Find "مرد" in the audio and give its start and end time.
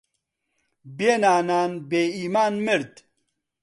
2.65-2.93